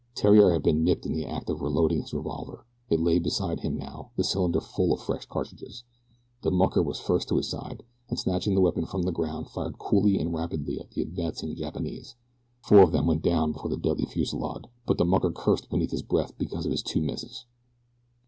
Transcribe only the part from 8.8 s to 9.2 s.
from the